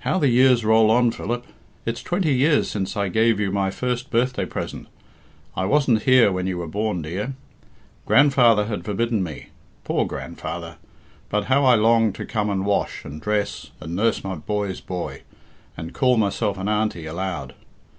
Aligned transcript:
"How 0.00 0.18
the 0.18 0.28
years 0.28 0.66
roll 0.66 0.90
on, 0.90 1.10
Philip! 1.12 1.46
It's 1.86 2.02
twenty 2.02 2.34
years 2.34 2.68
since 2.68 2.94
I 2.94 3.08
gave 3.08 3.40
you 3.40 3.50
my 3.50 3.70
first 3.70 4.10
birthday 4.10 4.44
present 4.44 4.86
I 5.56 5.64
wasn't 5.64 6.02
here 6.02 6.30
when 6.30 6.46
you 6.46 6.58
were 6.58 6.66
born, 6.66 7.00
dear. 7.00 7.32
Grandfather 8.04 8.66
had 8.66 8.84
forbidden 8.84 9.22
me. 9.22 9.48
Poor 9.82 10.04
grandfather! 10.04 10.76
But 11.30 11.44
how 11.46 11.64
I 11.64 11.74
longed 11.74 12.14
to 12.16 12.26
come 12.26 12.50
and 12.50 12.66
wash, 12.66 13.02
and 13.06 13.18
dress, 13.18 13.70
and 13.80 13.96
nurse 13.96 14.22
my 14.22 14.34
boy's 14.34 14.82
boy, 14.82 15.22
and 15.74 15.94
call 15.94 16.18
myself 16.18 16.58
an 16.58 16.68
auntie 16.68 17.06
aloud! 17.06 17.54